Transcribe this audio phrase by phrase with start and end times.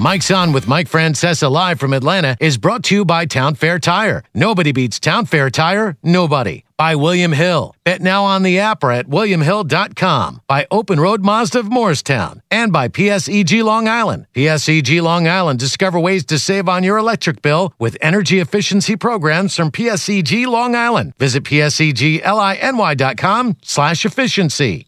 [0.00, 3.80] Mike's On with Mike Francesa live from Atlanta is brought to you by Town Fair
[3.80, 4.22] Tire.
[4.32, 6.62] Nobody beats Town Fair Tire, nobody.
[6.76, 7.74] By William Hill.
[7.82, 10.42] Bet now on the app or at williamhill.com.
[10.46, 12.40] By Open Road Mazda of Morristown.
[12.52, 14.28] And by PSEG Long Island.
[14.34, 15.58] PSEG Long Island.
[15.58, 20.76] Discover ways to save on your electric bill with energy efficiency programs from PSEG Long
[20.76, 21.14] Island.
[21.18, 24.87] Visit PSEGLINY.com slash efficiency.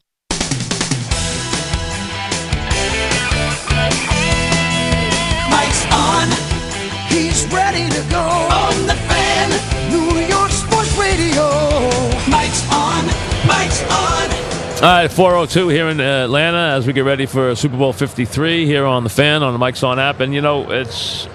[14.81, 18.87] All right, 402 here in Atlanta as we get ready for Super Bowl 53 here
[18.87, 20.21] on the fan on the Mike's On app.
[20.21, 21.29] And, you know, it's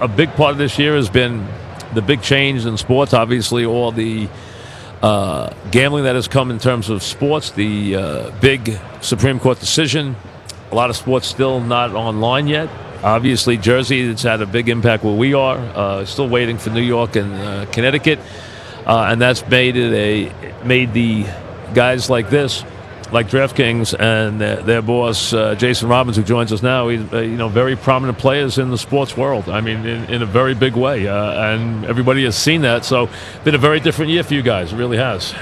[0.00, 1.48] a big part of this year has been
[1.94, 3.12] the big change in sports.
[3.12, 4.28] Obviously, all the
[5.02, 10.14] uh, gambling that has come in terms of sports, the uh, big Supreme Court decision.
[10.70, 12.70] A lot of sports still not online yet.
[13.02, 15.58] Obviously, Jersey, it's had a big impact where we are.
[15.58, 18.20] Uh, still waiting for New York and uh, Connecticut,
[18.86, 21.26] uh, and that's made it a made the
[21.74, 22.64] guys like this,
[23.12, 26.88] like DraftKings and their, their boss uh, Jason Robins, who joins us now.
[26.88, 29.48] He's uh, you know very prominent players in the sports world.
[29.48, 32.84] I mean, in, in a very big way, uh, and everybody has seen that.
[32.84, 33.08] So,
[33.44, 34.72] been a very different year for you guys.
[34.72, 35.34] It really has.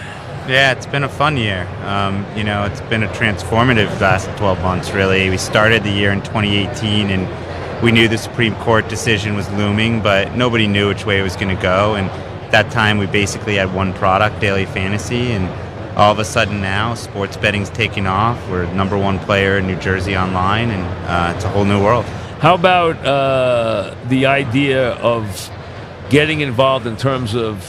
[0.47, 1.67] Yeah, it's been a fun year.
[1.85, 5.31] Um, you know, it's been a transformative last 12 months, really.
[5.31, 10.03] We started the year in 2018 and we knew the Supreme Court decision was looming,
[10.03, 11.95] but nobody knew which way it was going to go.
[11.95, 15.49] And at that time, we basically had one product, Daily Fantasy, and
[15.97, 18.51] all of a sudden now, sports betting's taking off.
[18.51, 22.05] We're number one player in New Jersey online, and uh, it's a whole new world.
[22.41, 25.51] How about uh, the idea of
[26.11, 27.63] getting involved in terms of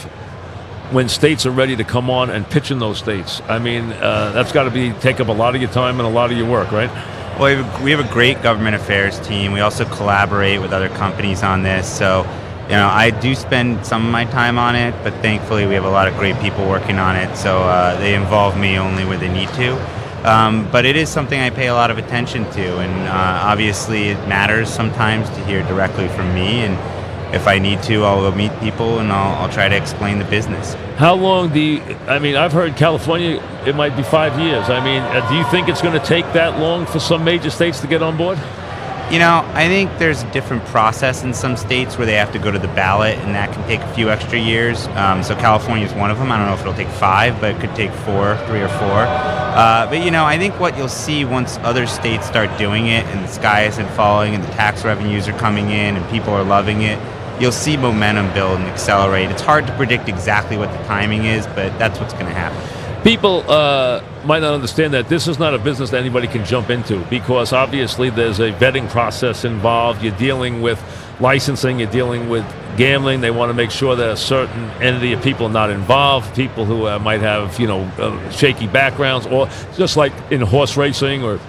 [0.92, 3.42] when states are ready to come on and pitch in those states?
[3.48, 6.08] I mean, uh, that's got to be take up a lot of your time and
[6.08, 6.90] a lot of your work, right?
[7.40, 9.52] Well, we have, a, we have a great government affairs team.
[9.52, 11.88] We also collaborate with other companies on this.
[11.88, 12.24] So,
[12.66, 15.86] you know, I do spend some of my time on it, but thankfully we have
[15.86, 17.36] a lot of great people working on it.
[17.38, 19.74] So uh, they involve me only where they need to.
[20.28, 24.10] Um, but it is something I pay a lot of attention to, and uh, obviously
[24.10, 26.62] it matters sometimes to hear directly from me.
[26.62, 26.74] And
[27.36, 30.26] if I need to, I'll go meet people and I'll, I'll try to explain the
[30.26, 30.74] business.
[30.98, 34.70] How long do I mean, I've heard California, it might be five years.
[34.70, 37.52] I mean, uh, do you think it's going to take that long for some major
[37.52, 38.40] states to get on board?
[39.12, 42.40] You know, I think there's a different process in some states where they have to
[42.40, 44.88] go to the ballot, and that can take a few extra years.
[44.88, 46.32] Um, so California is one of them.
[46.32, 49.06] I don't know if it'll take five, but it could take four, three or four.
[49.06, 53.06] Uh, but you know, I think what you'll see once other states start doing it,
[53.06, 56.44] and the sky isn't falling, and the tax revenues are coming in, and people are
[56.44, 57.00] loving it,
[57.40, 59.30] you'll see momentum build and accelerate.
[59.30, 63.04] It's hard to predict exactly what the timing is, but that's what's going to happen.
[63.04, 66.70] People uh, might not understand that this is not a business that anybody can jump
[66.70, 70.04] into because obviously there's a vetting process involved.
[70.04, 70.82] You're dealing with
[71.20, 72.46] licensing, you're dealing with
[72.78, 73.22] gambling.
[73.22, 76.66] They want to make sure that a certain entity of people are not involved, people
[76.66, 81.24] who uh, might have, you know, uh, shaky backgrounds, or just like in horse racing
[81.24, 81.40] or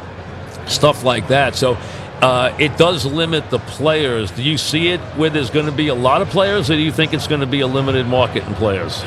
[0.67, 1.55] stuff like that.
[1.55, 1.77] So
[2.23, 4.31] uh, it does limit the players.
[4.31, 6.81] Do you see it where there's going to be a lot of players, or do
[6.81, 9.03] you think it's going to be a limited market in players?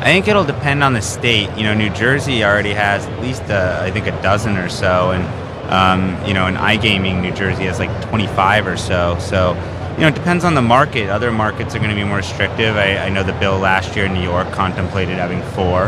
[0.00, 1.48] I think it'll depend on the state.
[1.56, 5.12] You know, New Jersey already has at least, uh, I think, a dozen or so,
[5.12, 5.24] and
[5.72, 9.18] um, you know, in iGaming, New Jersey has like 25 or so.
[9.18, 9.54] So,
[9.94, 11.08] you know, it depends on the market.
[11.08, 12.76] Other markets are going to be more restrictive.
[12.76, 15.84] I, I know the bill last year in New York contemplated having four.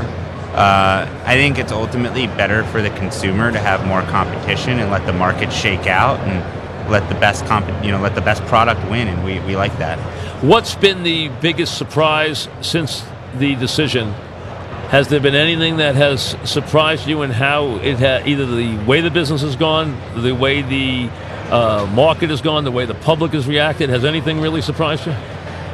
[0.56, 5.04] Uh, I think it's ultimately better for the consumer to have more competition and let
[5.04, 8.80] the market shake out and let the best comp- you know let the best product
[8.88, 9.98] win, and we, we like that.
[10.42, 13.04] What's been the biggest surprise since
[13.38, 14.12] the decision?
[14.90, 19.00] Has there been anything that has surprised you in how it ha- either the way
[19.00, 21.10] the business has gone, the way the
[21.50, 23.90] uh, market has gone, the way the public has reacted?
[23.90, 25.14] Has anything really surprised you?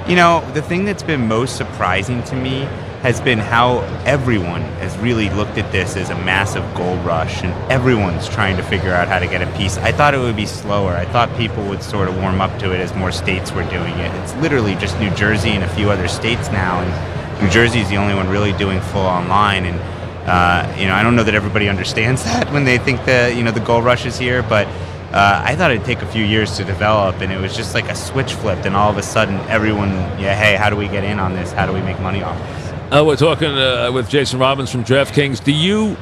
[0.08, 2.66] You know, the thing that's been most surprising to me
[3.02, 7.52] has been how everyone has really looked at this as a massive gold rush and
[7.70, 9.76] everyone's trying to figure out how to get a piece.
[9.78, 10.92] I thought it would be slower.
[10.92, 13.92] I thought people would sort of warm up to it as more states were doing
[13.98, 14.14] it.
[14.22, 17.88] It's literally just New Jersey and a few other states now, and New Jersey is
[17.88, 19.64] the only one really doing full online.
[19.64, 19.80] And
[20.28, 23.42] uh, you know, I don't know that everybody understands that when they think the you
[23.42, 24.66] know the gold rush is here, but
[25.12, 27.86] Uh, I thought it'd take a few years to develop, and it was just like
[27.90, 31.04] a switch flipped, and all of a sudden, everyone, yeah, hey, how do we get
[31.04, 31.52] in on this?
[31.52, 32.72] How do we make money off this?
[32.90, 35.44] Uh, we're talking uh, with Jason Robins from DraftKings.
[35.44, 35.98] Do you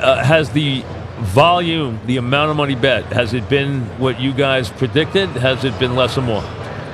[0.00, 0.82] uh, has the
[1.20, 5.28] volume, the amount of money bet, has it been what you guys predicted?
[5.38, 6.42] Has it been less or more?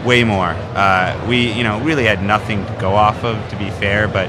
[0.04, 0.48] Way more.
[0.74, 4.28] Uh, we, you know, really had nothing to go off of, to be fair, but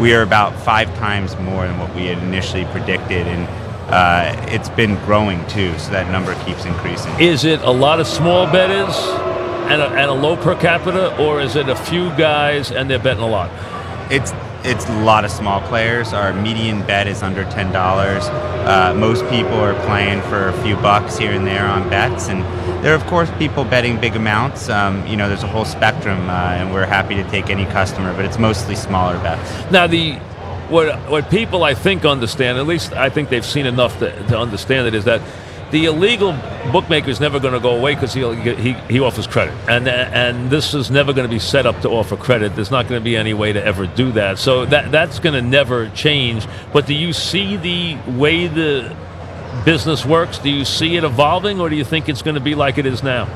[0.00, 3.46] we are about five times more than what we had initially predicted, and
[3.92, 7.12] uh, it's been growing too, so that number keeps increasing.
[7.20, 8.96] Is it a lot of small bettors
[9.70, 12.98] and a, and a low per capita, or is it a few guys and they're
[12.98, 13.50] betting a lot?
[14.10, 14.32] It's
[14.64, 16.12] it's a lot of small players.
[16.12, 18.24] Our median bet is under ten dollars.
[18.26, 22.42] Uh, most people are playing for a few bucks here and there on bets, and
[22.84, 24.68] there are of course people betting big amounts.
[24.68, 28.14] Um, you know, there's a whole spectrum, uh, and we're happy to take any customer,
[28.14, 29.70] but it's mostly smaller bets.
[29.70, 30.14] Now the
[30.68, 34.38] what what people I think understand, at least I think they've seen enough to, to
[34.38, 35.20] understand it, is that
[35.72, 36.32] the illegal
[36.70, 38.22] bookmaker is never going to go away because he,
[38.54, 41.88] he he offers credit, and and this is never going to be set up to
[41.88, 42.54] offer credit.
[42.54, 44.38] There's not going to be any way to ever do that.
[44.38, 46.46] So that that's going to never change.
[46.72, 48.94] But do you see the way the
[49.64, 50.38] business works?
[50.38, 52.84] Do you see it evolving, or do you think it's going to be like it
[52.84, 53.26] is now?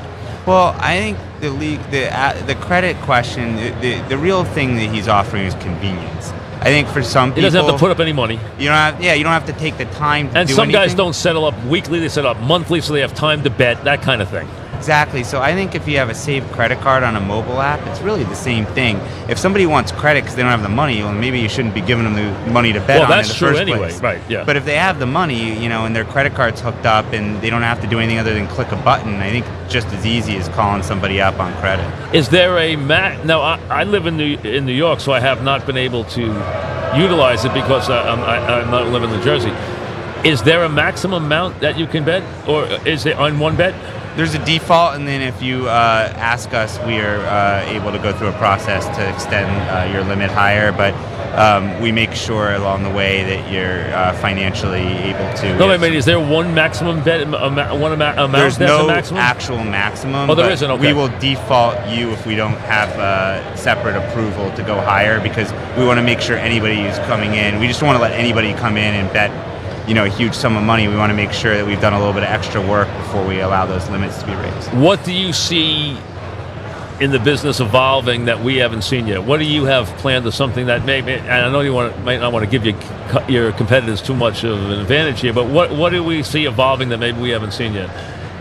[0.45, 4.75] Well, I think the league, the uh, the credit question, the, the the real thing
[4.75, 6.31] that he's offering is convenience.
[6.61, 8.39] I think for some people, He doesn't have to put up any money.
[8.57, 10.93] You don't have, yeah, you don't have to take the time to And some guys
[10.93, 13.83] don't settle up weekly; they settle up monthly, so they have time to bet.
[13.83, 14.47] That kind of thing.
[14.77, 15.23] Exactly.
[15.23, 17.99] So I think if you have a saved credit card on a mobile app, it's
[18.01, 18.97] really the same thing.
[19.27, 21.81] If somebody wants credit because they don't have the money, well, maybe you shouldn't be
[21.81, 24.01] giving them the money to bet Well, on that's in the true first anyway, place.
[24.01, 24.43] right, yeah.
[24.45, 27.41] But if they have the money, you know, and their credit card's hooked up and
[27.41, 30.05] they don't have to do anything other than click a button, I think just as
[30.05, 31.85] easy as calling somebody up on credit.
[32.15, 35.19] Is there a ma Now, I, I live in New, in New York, so I
[35.19, 36.21] have not been able to
[36.95, 39.51] utilize it because I, I'm, I, I'm not living in New Jersey.
[40.23, 43.73] Is there a maximum amount that you can bet, or is it on one bet?
[44.17, 47.99] There's a default, and then if you uh, ask us, we are uh, able to
[47.99, 50.71] go through a process to extend uh, your limit higher.
[50.71, 50.95] But
[51.37, 55.55] um, we make sure along the way that you're uh, financially able to.
[55.57, 59.19] No, I get mean, is there one maximum bet, one ama- amount There's no maximum?
[59.19, 60.31] actual maximum.
[60.31, 60.87] Oh, there isn't, okay.
[60.87, 65.51] We will default you if we don't have uh, separate approval to go higher because
[65.77, 68.53] we want to make sure anybody who's coming in, we just want to let anybody
[68.53, 69.29] come in and bet,
[69.87, 70.87] you know, a huge sum of money.
[70.87, 73.25] We want to make sure that we've done a little bit of extra work before
[73.25, 74.73] we allow those limits to be raised.
[74.73, 75.97] What do you see
[76.99, 79.23] in the business evolving that we haven't seen yet?
[79.23, 82.03] What do you have planned or something that may, may and I know you want,
[82.03, 82.75] might not want to give your,
[83.29, 86.89] your competitors too much of an advantage here, but what, what do we see evolving
[86.89, 87.89] that maybe we haven't seen yet?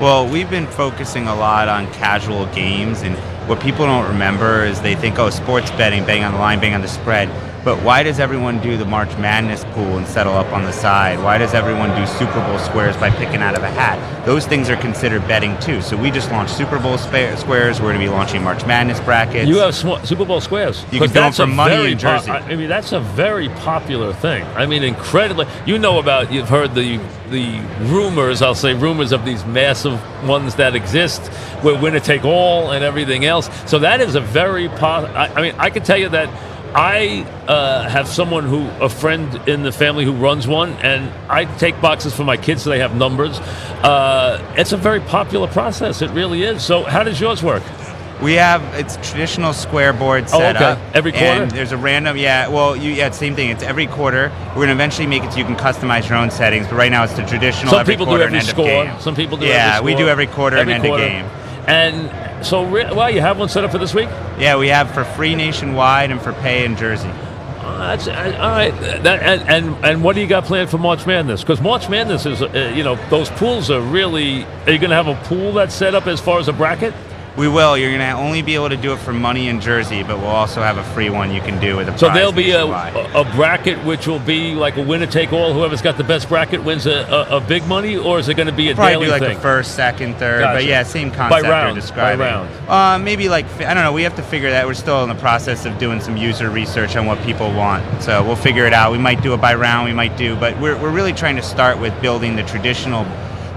[0.00, 3.16] Well, we've been focusing a lot on casual games, and
[3.48, 6.74] what people don't remember is they think, oh, sports betting, betting on the line, betting
[6.74, 7.30] on the spread.
[7.66, 11.18] But why does everyone do the March Madness pool and settle up on the side?
[11.18, 13.98] Why does everyone do Super Bowl squares by picking out of a hat?
[14.24, 15.82] Those things are considered betting too.
[15.82, 17.44] So we just launched Super Bowl squares.
[17.44, 19.48] We're going to be launching March Madness brackets.
[19.48, 20.84] You have Super Bowl squares.
[20.92, 22.30] You can that's for money in Jersey.
[22.30, 24.44] I mean, that's a very popular thing.
[24.54, 25.46] I mean, incredibly.
[25.66, 26.32] You know about.
[26.32, 28.42] You've heard the the rumors.
[28.42, 31.20] I'll say rumors of these massive ones that exist,
[31.64, 33.50] where winner take all and everything else.
[33.68, 34.68] So that is a very.
[34.68, 36.28] Po- I, I mean, I can tell you that.
[36.74, 41.44] I uh, have someone who, a friend in the family who runs one, and I
[41.56, 43.38] take boxes for my kids so they have numbers.
[43.38, 46.02] Uh, it's a very popular process.
[46.02, 46.62] It really is.
[46.64, 47.62] So, how does yours work?
[48.22, 50.56] We have it's traditional square board Oh, okay.
[50.64, 50.78] up.
[50.94, 51.42] Every quarter?
[51.42, 52.48] And there's a random, yeah.
[52.48, 53.50] Well, you yeah, same thing.
[53.50, 54.32] It's every quarter.
[54.54, 56.66] We're gonna eventually make it so you can customize your own settings.
[56.66, 57.72] But right now, it's the traditional.
[57.72, 58.90] Some every people do every and score.
[59.00, 61.04] Some people do Yeah, every we do every quarter Every and end quarter.
[61.04, 61.26] of game.
[61.66, 64.08] And so, re- well, you have one set up for this week.
[64.38, 67.08] Yeah, we have for free nationwide and for pay in Jersey.
[67.08, 68.70] Uh, that's, uh, all right.
[69.02, 71.40] That, and, and and what do you got planned for March Madness?
[71.40, 74.44] Because March Madness is, uh, you know, those pools are really.
[74.44, 76.94] Are you going to have a pool that's set up as far as a bracket?
[77.36, 77.76] We will.
[77.76, 80.62] You're gonna only be able to do it for money in Jersey, but we'll also
[80.62, 83.84] have a free one you can do with a So there'll be a, a bracket
[83.84, 85.52] which will be like a winner take all.
[85.52, 88.46] Whoever's got the best bracket wins a, a, a big money, or is it going
[88.46, 89.34] to be a Probably daily like thing?
[89.36, 90.56] the first, second, third, Gotcha.
[90.60, 92.20] but yeah, same concept By round, you're by describing.
[92.20, 92.68] round.
[92.70, 93.92] Uh, maybe like I don't know.
[93.92, 94.66] We have to figure that.
[94.66, 98.02] We're still in the process of doing some user research on what people want.
[98.02, 98.92] So we'll figure it out.
[98.92, 99.86] We might do it by round.
[99.86, 103.04] We might do, but we're we're really trying to start with building the traditional.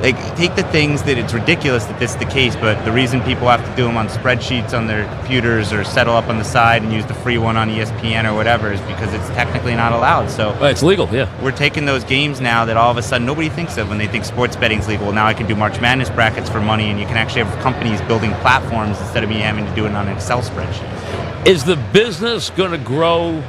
[0.01, 3.22] Like take the things that it's ridiculous that this is the case, but the reason
[3.24, 6.44] people have to do them on spreadsheets on their computers or settle up on the
[6.46, 9.91] side and use the free one on ESPN or whatever is because it's technically not
[9.91, 10.29] allowed.
[10.29, 11.27] So Well, it's legal, yeah.
[11.44, 14.08] we're taking those games now that all of a sudden nobody thinks of when they
[14.08, 15.08] think sports betting's legal.
[15.08, 17.60] Well, now I can do March Madness brackets for money, and you can actually have
[17.62, 21.46] companies building platforms instead of me having to do it on an Excel spreadsheet.
[21.46, 23.44] Is the business going to grow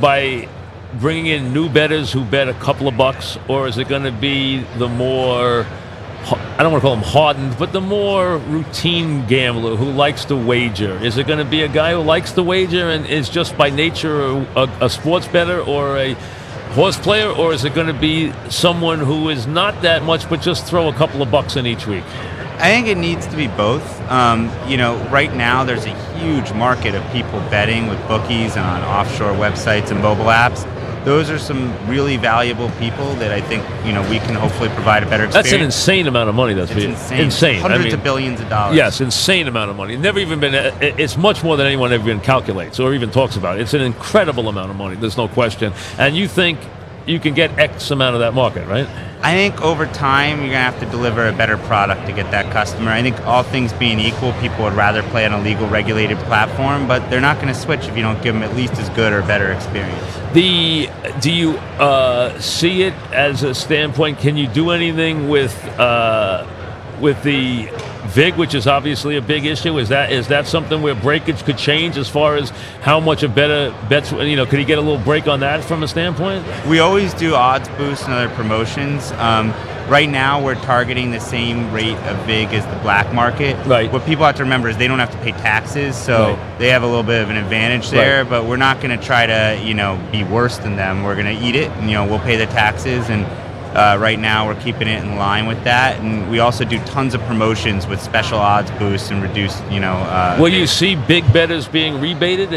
[0.00, 0.48] by
[0.94, 4.12] bringing in new bettors who bet a couple of bucks, or is it going to
[4.12, 5.66] be the more
[6.26, 10.36] I don't want to call him hardened, but the more routine gambler who likes to
[10.36, 10.92] wager?
[11.02, 13.70] Is it going to be a guy who likes to wager and is just by
[13.70, 14.20] nature
[14.56, 16.14] a, a, sports bettor or a
[16.74, 20.42] horse player, or is it going to be someone who is not that much but
[20.42, 22.04] just throw a couple of bucks in each week?
[22.60, 24.00] I think it needs to be both.
[24.10, 28.66] Um, you know, right now there's a huge market of people betting with bookies and
[28.66, 30.66] on offshore websites and mobile apps.
[31.08, 35.02] Those are some really valuable people that I think you know we can hopefully provide
[35.02, 35.50] a better experience.
[35.50, 36.52] That's an insane amount of money.
[36.52, 37.20] That's insane.
[37.20, 37.60] insane.
[37.62, 38.76] Hundreds I mean, of billions of dollars.
[38.76, 39.96] Yes, insane amount of money.
[39.96, 40.54] Never even been.
[40.54, 43.58] uh, It's much more than anyone ever even calculates or even talks about.
[43.58, 44.96] It's an incredible amount of money.
[44.96, 45.72] There's no question.
[45.96, 46.60] And you think
[47.08, 48.86] you can get X amount of that market, right?
[49.20, 52.52] I think over time you're gonna have to deliver a better product to get that
[52.52, 52.90] customer.
[52.90, 56.86] I think all things being equal, people would rather play on a legal regulated platform,
[56.86, 59.12] but they're not going to switch if you don't give them at least as good
[59.12, 60.04] or better experience.
[60.34, 60.88] The
[61.20, 64.18] do you uh, see it as a standpoint?
[64.18, 66.46] Can you do anything with uh,
[67.00, 67.68] with the
[68.06, 69.78] vig, which is obviously a big issue?
[69.78, 72.50] Is that is that something where breakage could change as far as
[72.82, 74.12] how much a bettor bets?
[74.12, 76.44] You know, could he get a little break on that from a standpoint?
[76.66, 79.12] We always do odds boosts and other promotions.
[79.12, 79.50] Um,
[79.88, 83.54] right now, we're targeting the same rate of VIG as the black market.
[83.66, 83.90] Right.
[83.92, 86.58] What people have to remember is they don't have to pay taxes, so Right.
[86.58, 88.22] they have a little bit of an advantage there.
[88.22, 88.30] Right.
[88.30, 91.02] But we're not going to try to, you know, be worse than them.
[91.04, 93.08] We're going to eat it, and you know, we'll pay the taxes.
[93.08, 93.24] And
[93.78, 96.00] uh, right now, we're keeping it in line with that.
[96.00, 99.94] And we also do tons of promotions with special odds boosts and reduced, you know.
[99.94, 102.50] Uh, Will you see big bettors being rebated,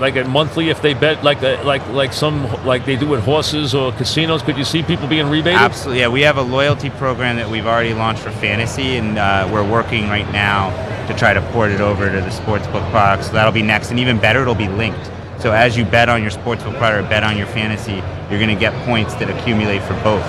[0.00, 3.74] like a monthly if they bet, like like like some like they do with horses
[3.74, 4.42] or casinos?
[4.42, 5.60] Could you see people being rebated?
[5.60, 6.08] Absolutely, yeah.
[6.08, 10.08] We have a loyalty program that we've already launched for fantasy, and uh, we're working
[10.08, 10.70] right now
[11.06, 13.28] to try to port it over to the sportsbook products.
[13.28, 15.10] So that'll be next, and even better, it'll be linked.
[15.38, 18.54] So as you bet on your sportsbook product or bet on your fantasy, you're going
[18.54, 20.24] to get points that accumulate for both.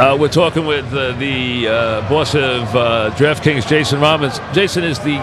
[0.00, 4.38] Uh, we're talking with uh, the uh, boss of uh, DraftKings, Jason Robins.
[4.54, 5.18] Jason, is the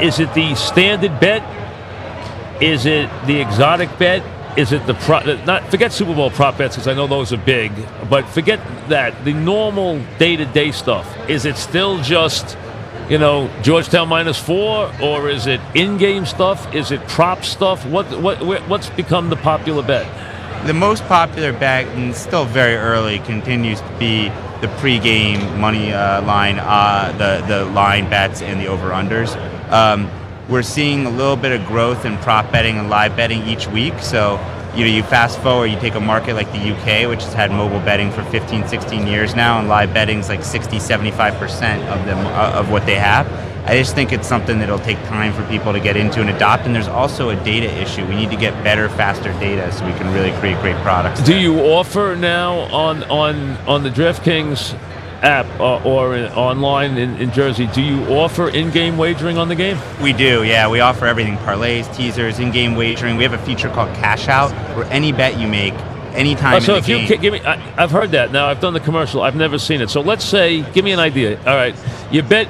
[0.00, 1.42] is it the standard bet?
[2.62, 4.22] Is it the exotic bet?
[4.56, 5.20] Is it the pro?
[5.44, 7.72] Not forget Super Bowl prop bets because I know those are big,
[8.08, 11.12] but forget that the normal day to day stuff.
[11.28, 12.56] Is it still just
[13.08, 16.72] you know Georgetown minus four, or is it in game stuff?
[16.74, 17.84] Is it prop stuff?
[17.86, 20.06] What what what's become the popular bet?
[20.64, 24.28] The most popular bet, and still very early, continues to be
[24.60, 29.36] the pregame money uh, line, uh, the the line bets and the over unders.
[29.70, 30.10] Um,
[30.48, 33.94] we're seeing a little bit of growth in prop betting and live betting each week.
[34.00, 34.40] So
[34.74, 37.50] you know, you fast forward, you take a market like the UK, which has had
[37.50, 41.82] mobile betting for 15, 16 years now, and live betting is like 60, 75 percent
[41.88, 43.26] of them uh, of what they have.
[43.66, 46.66] I just think it's something that'll take time for people to get into and adopt.
[46.66, 48.06] And there's also a data issue.
[48.06, 51.20] We need to get better, faster data so we can really create great products.
[51.22, 54.74] Do you offer now on on on the DraftKings
[55.22, 57.66] app uh, or in, online in, in Jersey?
[57.68, 59.78] Do you offer in-game wagering on the game?
[60.00, 60.68] We do, yeah.
[60.68, 63.16] We offer everything parlays, teasers, in game wagering.
[63.16, 65.74] We have a feature called Cash Out where any bet you make,
[66.14, 67.08] anytime Oh, so in if you game.
[67.08, 68.30] ca- give me, I, I've heard that.
[68.30, 69.22] Now I've done the commercial.
[69.22, 69.90] I've never seen it.
[69.90, 71.38] So let's say, give me an idea.
[71.38, 71.74] All right,
[72.12, 72.46] you bet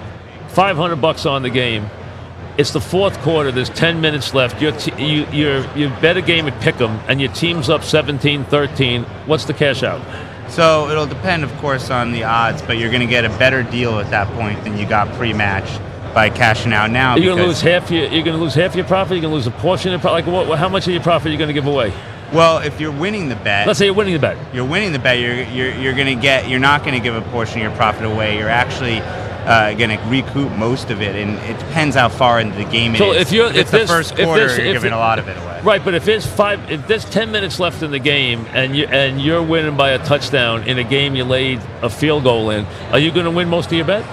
[0.56, 1.86] 500 bucks on the game.
[2.56, 3.52] It's the fourth quarter.
[3.52, 4.62] There's 10 minutes left.
[4.62, 9.04] Your t- you you you bet a game at Pick'em, and your team's up 17-13.
[9.26, 10.00] What's the cash out?
[10.48, 13.64] So it'll depend, of course, on the odds, but you're going to get a better
[13.64, 15.68] deal at that point than you got pre-match
[16.14, 17.16] by cashing out now.
[17.16, 18.06] You're gonna lose half your.
[18.06, 19.16] You're gonna lose half your profit.
[19.18, 20.25] You're gonna lose a portion of profit.
[20.26, 20.58] Like what?
[20.58, 21.92] How much of your profit are you gonna give away?
[22.32, 24.38] Well, if you're winning the bet, Let's say you're winning the bet.
[24.54, 25.18] you're winning the bet.
[25.18, 26.48] You're you're, you're going to get.
[26.48, 28.36] You're not going to give a portion of your profit away.
[28.38, 29.00] You're actually
[29.47, 32.95] uh, going to recoup most of it, and it depends how far into the game
[32.95, 33.07] it is.
[33.07, 35.19] So if you're- it's if the first if quarter, you're if giving it- a lot
[35.19, 35.61] of it away.
[35.62, 38.87] Right, but if there's five, if there's ten minutes left in the game, and you
[38.87, 42.67] and you're winning by a touchdown in a game you laid a field goal in,
[42.93, 44.05] are you going to win most of your bet?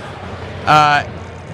[0.65, 1.03] Uh,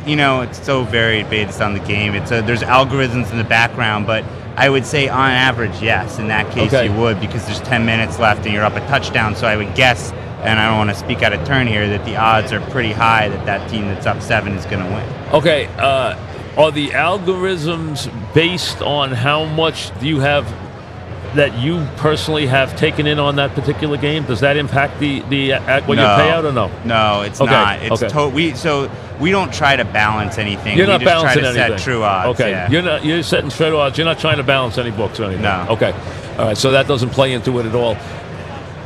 [0.06, 2.16] you know, it's so varied based on the game.
[2.16, 4.24] It's a, there's algorithms in the background, but
[4.56, 6.20] I would say on average, yes.
[6.20, 6.86] In that case, Okay.
[6.88, 9.36] you would because there's 10 minutes left and you're up a touchdown.
[9.36, 12.05] So I would guess, and I don't want to speak out of turn here, that
[12.05, 15.34] the odds are pretty high that that team that's up seven is going to win.
[15.34, 16.15] Okay, uh,
[16.58, 20.46] are the algorithms based on how much do you have
[21.36, 24.24] that you personally have taken in on that particular game?
[24.25, 26.72] Does that impact the the uh, what your payout or no?
[26.86, 27.81] No, it's Okay, not.
[27.84, 28.12] It's okay.
[28.12, 30.75] to- we so we don't try to balance anything.
[30.77, 31.77] You're we not just try balancing to anything.
[31.77, 32.39] set true odds.
[32.39, 32.69] Okay, yeah.
[32.72, 33.98] you're not you're setting straight odds.
[33.98, 35.43] You're not trying to balance any books or anything.
[35.43, 35.67] No.
[35.69, 35.91] Okay,
[36.39, 36.58] all right.
[36.58, 37.96] So that doesn't play into it at all.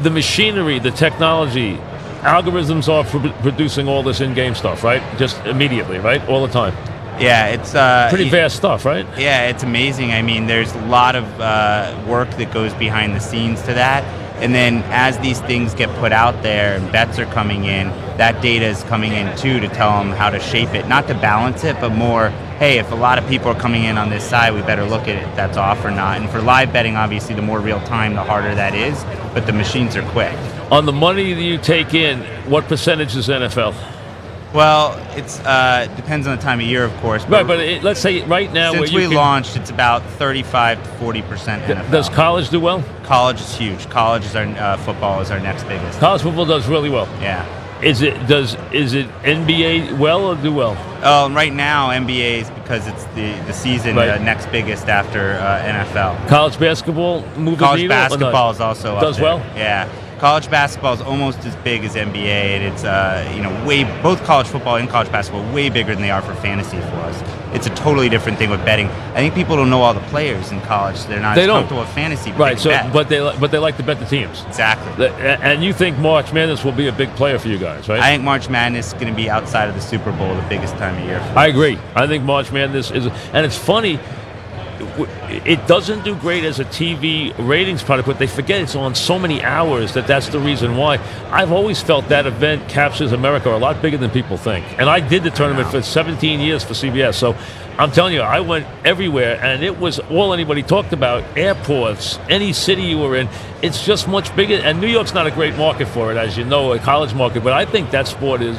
[0.03, 1.77] The machinery, the technology,
[2.21, 5.01] algorithms are pro- producing all this in-game stuff, right?
[5.17, 6.21] Just immediately, right?
[6.27, 6.73] All the time.
[7.19, 9.05] yeah, it's uh, Pretty vast stuff, right?
[9.17, 10.11] Yeah, it's amazing.
[10.11, 14.03] I mean, there's a lot of uh, work that goes behind the scenes to that.
[14.43, 18.41] And then as these things get put out there and bets are coming in, that
[18.41, 21.63] data is coming in too to tell them how to shape it, not to balance
[21.63, 22.29] it, but more,
[22.63, 25.01] hey, if a lot of people are coming in on this side, we better look
[25.01, 26.21] at it that's off or not.
[26.21, 29.03] And for live betting, obviously, the more real time, the harder that is,
[29.33, 30.33] but the machines are quick.
[30.71, 33.75] On the money that you take in, what percentage is NFL?
[34.53, 37.25] Well, it's uh, depends on the time of year, of course.
[37.25, 41.21] Right, but it, let's say right now, since we launched, it's about 35 to 40
[41.23, 41.91] percent NFL.
[41.91, 42.81] does college do well?
[43.03, 43.89] college is huge.
[43.89, 45.99] College is our uh, football is our next biggest.
[45.99, 47.07] College football does really well.
[47.19, 47.43] Yeah.
[47.83, 50.75] Is it does is it NBA well or do well?
[51.03, 54.09] And right now NBA is because it's the the season Right.
[54.09, 56.27] uh, next biggest after uh, NFL.
[56.27, 59.39] College basketball the College basketball is also Does well?
[59.55, 59.89] Yeah.
[60.19, 64.23] College basketball is almost as big as NBA, and it's uh, you know way both
[64.23, 67.42] college football and college basketball way bigger than they are for fantasy for us.
[67.53, 68.87] It's a totally different thing with betting.
[68.87, 70.97] I think people don't know all the players in college.
[70.97, 71.59] So they're not They as don't.
[71.59, 72.31] comfortable with fantasy.
[72.31, 72.59] Right.
[72.59, 72.91] So, bet.
[72.91, 74.43] but they but they like to bet the teams.
[74.47, 75.07] exactly.
[75.07, 77.99] And you think March Madness will be a big player for you guys, right?
[77.99, 80.75] I think March Madness is going to be outside of the Super Bowl the biggest
[80.77, 81.19] time of year.
[81.19, 81.77] For I agree.
[81.95, 83.99] I think March Madness is, and it's funny.
[84.97, 89.17] It doesn't do great as a TV ratings product, but they forget it's on so
[89.17, 90.99] many hours that that's the reason why.
[91.31, 94.65] I've always felt that event captures America a lot bigger than people think.
[94.79, 97.35] And I did the tournament for 17 years for CBS, so
[97.77, 101.23] I'm telling you, I went everywhere, and it was all anybody talked about.
[101.35, 103.27] Airports, any city you were in,
[103.63, 104.55] it's just much bigger.
[104.55, 107.43] And New York's not a great market for it, as you know, a college market.
[107.43, 108.57] But I think that sport is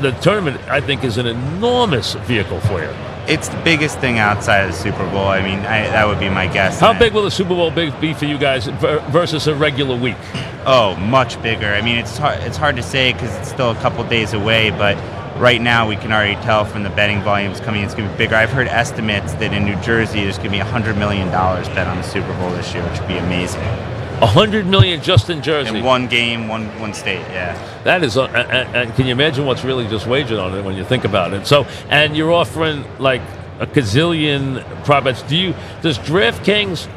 [0.00, 0.60] the tournament.
[0.68, 3.15] I think is an enormous vehicle for you.
[3.28, 5.26] It's the biggest thing outside of the Super Bowl.
[5.26, 6.78] I mean, I, that would be my guess.
[6.78, 10.16] How big will the Super Bowl be for you guys versus a regular week?
[10.64, 11.66] Oh, much bigger.
[11.66, 14.70] I mean, it's hard, it's hard to say because it's still a couple days away,
[14.70, 14.96] but
[15.40, 18.14] right now we can already tell from the betting volumes coming in, it's going to
[18.14, 18.36] be bigger.
[18.36, 21.96] I've heard estimates that in New Jersey there's going to be $100 million bet on
[21.96, 23.62] the Super Bowl this year, which would be amazing.
[24.22, 25.78] A hundred million just in Jersey.
[25.78, 27.54] In one game, one, one state, yeah.
[27.84, 30.74] That is, uh, and, and can you imagine what's really just wagered on it when
[30.74, 31.46] you think about it?
[31.46, 33.20] So, and you're offering like
[33.60, 35.22] a gazillion props.
[35.22, 35.54] Do you?
[35.82, 36.88] Does DraftKings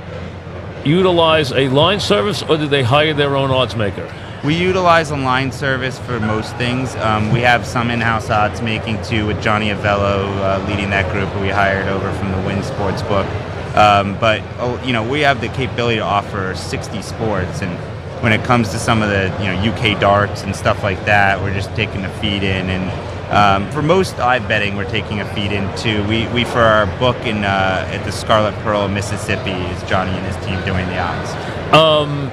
[0.85, 4.09] utilize a line service, or do they hire their own odds maker?
[4.45, 6.95] We utilize a line service for most things.
[6.95, 11.27] Um, we have some in-house odds making too, with Johnny Avello uh, leading that group
[11.29, 13.27] who we hired over from the Wynn Sports book.
[13.75, 17.77] Um, but oh, you know, we have the capability to offer 60 sports, and
[18.23, 21.39] when it comes to some of the you know UK darts and stuff like that,
[21.41, 22.69] we're just taking a feed in.
[22.69, 26.03] And um, for most live betting, we're taking a feed in too.
[26.07, 30.25] We, we for our book in uh, at the Scarlet Pearl, Mississippi, is Johnny and
[30.25, 31.31] his team doing the odds.
[31.73, 32.31] Um,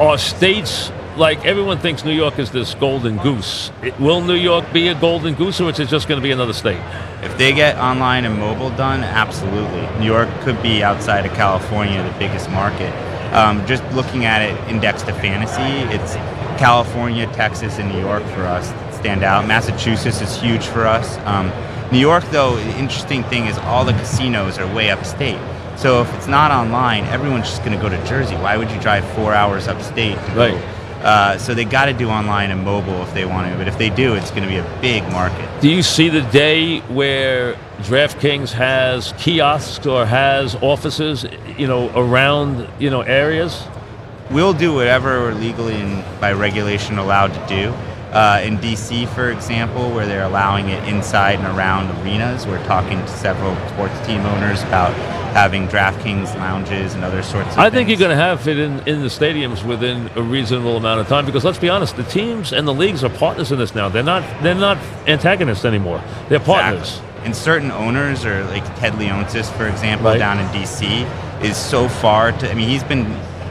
[0.00, 3.70] are states like everyone thinks New York is this golden goose?
[3.82, 6.32] It, will New York be a golden goose, or is it just going to be
[6.32, 6.80] another state?
[7.22, 9.86] If they get online and mobile done, absolutely.
[10.00, 12.92] New York could be outside of California the biggest market.
[13.32, 15.62] Um, just looking at it indexed to fantasy,
[15.94, 16.14] it's
[16.60, 19.46] California, Texas, and New York for us stand out.
[19.46, 21.18] Massachusetts is huge for us.
[21.26, 21.52] Um,
[21.92, 25.38] New York, though, the interesting thing is all the casinos are way upstate.
[25.76, 28.36] So if it's not online, everyone's just going to go to Jersey.
[28.36, 30.52] Why would you drive four hours upstate to Right.
[30.54, 30.73] go?
[31.04, 33.58] Uh, so they got to do online and mobile if they want to.
[33.58, 35.46] But if they do, it's going to be a big market.
[35.60, 41.26] Do you see the day where DraftKings has kiosks or has offices,
[41.58, 43.62] you know, around you know areas?
[44.30, 47.74] We'll do whatever we're legally and by regulation allowed to do.
[48.14, 52.96] Uh, in DC, for example, where they're allowing it inside and around arenas, we're talking
[52.96, 54.94] to several sports team owners about
[55.34, 58.78] having DraftKings lounges and other sorts of I think you're going to have it in,
[58.88, 62.52] in the stadiums within a reasonable amount of time because let's be honest, the teams
[62.52, 63.88] and the leagues are partners in this now.
[63.88, 66.00] They're not they're not antagonists anymore.
[66.28, 66.88] They're partners.
[66.98, 67.10] Exactly.
[67.24, 70.18] And certain owners, or like Ted Leonsis, for example, Right.
[70.18, 71.04] down in DC,
[71.42, 72.50] is so far to.
[72.50, 73.04] I mean, he's been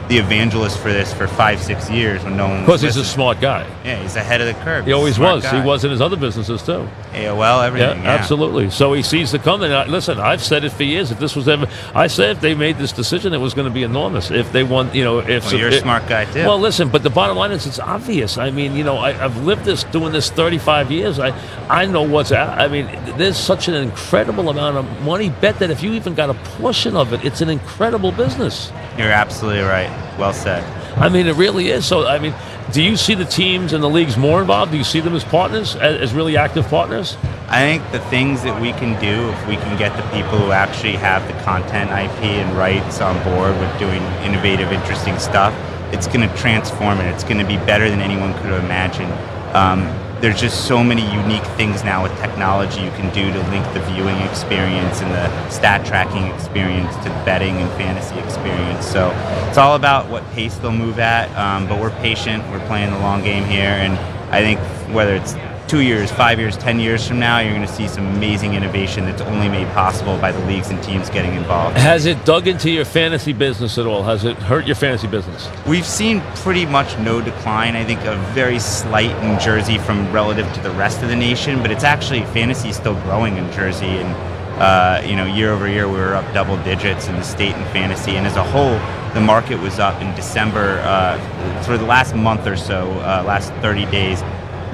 [0.08, 2.60] the evangelist for this for five, six years when no one.
[2.60, 3.66] Because was he's a smart guy.
[3.84, 4.84] Yeah, he's ahead of the curve.
[4.84, 5.42] He always was.
[5.42, 5.60] guy.
[5.60, 6.86] He was in his other businesses too.
[7.12, 7.98] AOL, everything.
[7.98, 8.70] Yeah, Yeah, absolutely.
[8.70, 9.70] So he sees the coming.
[9.90, 11.10] Listen, I've said it for years.
[11.10, 13.72] If this was ever, I said if they made this decision, it was going to
[13.72, 14.30] be enormous.
[14.30, 16.44] If they want, you know, if Well, you're a smart guy too.
[16.44, 18.36] Well, listen, but the bottom line is it's obvious.
[18.36, 21.18] I mean, you know, I, I've lived this, doing this 35 years.
[21.18, 21.30] I,
[21.68, 22.58] I know what's out.
[22.58, 22.86] I mean,
[23.16, 25.30] there's such an incredible amount of money.
[25.30, 28.70] Bet that if you even got a portion of it, it's an incredible business.
[28.98, 29.90] You're absolutely right.
[30.18, 30.62] Well said.
[30.96, 31.84] I mean, it really is.
[31.84, 32.34] So, I mean,
[32.72, 34.72] do you see the teams and the leagues more involved?
[34.72, 37.16] Do you see them as partners, as, as really active partners?
[37.48, 40.52] I think the things that we can do, if we can get the people who
[40.52, 45.52] actually have the content IP and rights on board with doing innovative, interesting stuff,
[45.92, 47.06] it's going to transform it.
[47.12, 49.12] It's going to be better than anyone could have imagined.
[49.54, 49.80] Um,
[50.24, 53.80] there's just so many unique things now with technology you can do to link the
[53.92, 58.86] viewing experience and the stat tracking experience to betting and fantasy experience.
[58.86, 59.10] So
[59.50, 61.28] it's all about what pace they'll move at.
[61.36, 62.42] Um, but we're patient.
[62.50, 63.98] We're playing the long game here, and
[64.32, 64.60] I think
[64.94, 65.34] whether it's
[65.68, 69.04] two years, five years, ten years from now, you're going to see some amazing innovation
[69.04, 71.76] that's only made possible by the leagues and teams getting involved.
[71.76, 74.02] Has it dug into your fantasy business at all?
[74.02, 75.48] Has it hurt your fantasy business?
[75.66, 77.76] We've seen pretty much no decline.
[77.76, 81.60] I think a very slight in Jersey from relative to the rest of the nation,
[81.62, 85.68] but it's actually fantasy is still growing in Jersey, and uh, you know, year over
[85.68, 88.78] year we were up double digits in the state in fantasy, and as a whole,
[89.14, 93.52] the market was up in December uh, for the last month or so, uh, last
[93.54, 94.22] 30 days.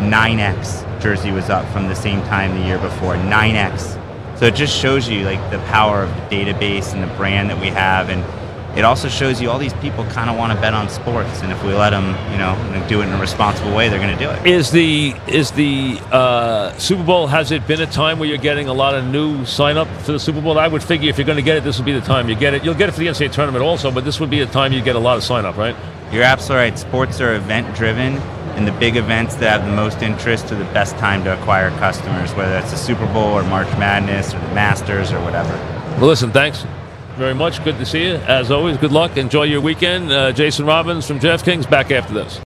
[0.01, 3.15] 9x Jersey was up from the same time the year before.
[3.15, 4.39] 9x.
[4.39, 7.61] So it just shows you like the power of the database and the brand that
[7.61, 8.25] we have, and
[8.79, 11.51] it also shows you all these people kind of want to bet on sports, and
[11.51, 14.25] if we let them, you know, do it in a responsible way, they're going to
[14.25, 14.47] do it.
[14.47, 17.27] Is the is the uh, Super Bowl?
[17.27, 20.13] Has it been a time where you're getting a lot of new sign up for
[20.13, 20.59] the Super Bowl?
[20.59, 22.35] I would figure if you're going to get it, this would be the time you
[22.35, 22.65] get it.
[22.65, 24.81] You'll get it for the NCAA tournament also, but this would be a time you
[24.81, 25.77] get a lot of sign up, right?
[26.13, 26.79] You're absolutely right.
[26.79, 28.17] Sports are event driven,
[28.61, 31.71] and the big events that have the most interest are the best time to acquire
[31.79, 35.53] customers, whether it's the Super Bowl or March Madness or the Masters or whatever.
[35.97, 36.67] Well, listen, thanks
[37.17, 37.65] very much.
[37.65, 38.15] Good to see you.
[38.17, 39.17] As always, good luck.
[39.17, 40.13] Enjoy your weekend.
[40.13, 42.41] Uh, Jason Robins from DraftKings back after this.